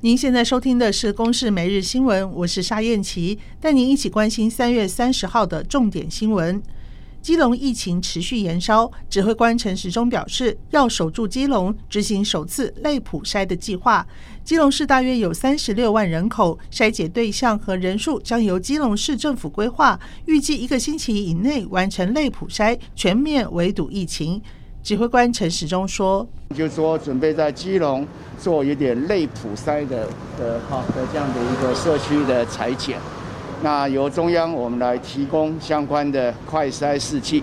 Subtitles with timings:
[0.00, 6.62] 您现在收听的是《公视每日新闻》，我是沙燕琪，带您一起关心三月三十号的重点新闻。
[7.20, 14.06] 基隆疫情持续延烧，指挥官陈时中表示，要守住基隆，执行首次类普筛的计划。
[14.44, 24.40] 基隆市大约有三十六万人口，筛检对象和人数将由基隆市政府规划，预计一个星期以内完成类普筛，全面围堵疫情。
[24.82, 28.06] 指挥官陈时中说：“就说，准备在基隆
[28.38, 30.06] 做有点类普筛的
[30.38, 32.98] 的哈的这样的一个社区的裁剪。
[33.62, 37.42] 那由中央我们来提供相关的快筛试剂，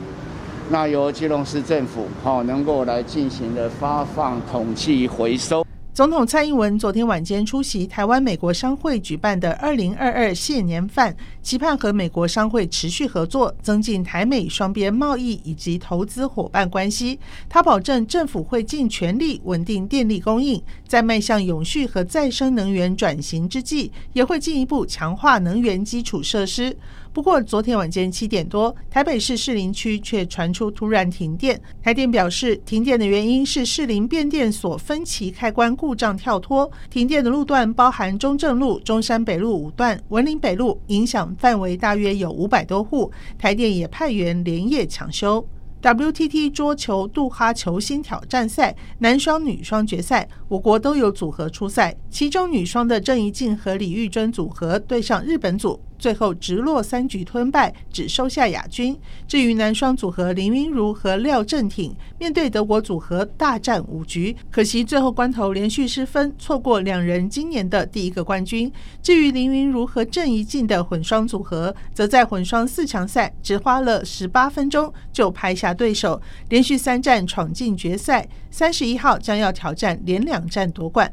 [0.70, 5.64] 那由基隆市政府哈能够来进行的发放、统计、回收。”
[5.96, 17.18] 总统蔡英文昨天晚间出席台湾美国商会举办的二零二二谢年饭，期盼和美国商会持续合作，增进台美双边贸易以及投资伙伴关系。
[17.48, 26.76] 他保证政府会尽全力稳定电力供应，在迈向永续和再生能源转型之际，也会进一步强化能源基础设施。
[27.16, 31.58] 不过，昨天晚间七点多，台北市士林区却传出突然停电。
[31.82, 36.70] 台电表示，停电的原因是士林变电所分歧开关故障跳脱。
[36.90, 43.10] 停电的路段包含中正路、中山北路五段、文林北路，影响范围大约有五百多户。
[43.38, 45.48] 台电也派员连夜抢修。
[45.82, 55.80] WTT 桌球杜哈球星挑战赛男双、女双决赛，我国都有组合出赛，其中女双的郑怡静和李玉珍组合对上日本组。
[55.98, 58.98] 最后直落三局吞败，只收下亚军。
[59.28, 68.72] 至于男双组合林昀儒和廖正挺，面对德国组合大战五局，可惜最后关头连续失分，错过两人今年的第一个冠军。
[69.02, 78.28] 至于林昀儒和郑怡静的混双组合，则在混双四强赛只花了十八分钟就拍下对手，连续三战闯进决赛。
[78.52, 81.12] 三十一号将要挑战连两战夺冠。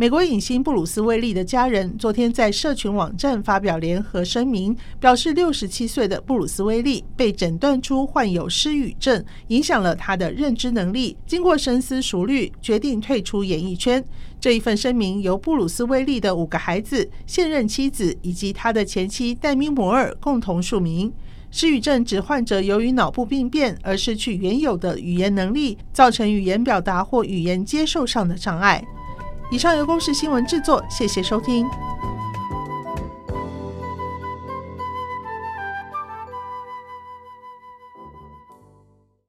[0.00, 11.14] 美国影星布鲁斯·威利的家人昨天在社群网站发表联合声明，表示六十七岁的布鲁斯·威利被诊断出患有失语症，影响了他的认知能力。
[11.26, 14.02] 经过深思熟虑，决定退出演艺圈。
[14.40, 21.12] 这一份声明由布鲁斯·威利的五个孩子、现任妻子以及他的前妻戴米·摩尔共同署名。
[21.50, 28.82] 失语症指患者由于脑部病变而失去原有的语言能力，造成语言表达或语言接受上的障碍。
[29.50, 31.66] 以上由公视新闻制作，谢谢收听。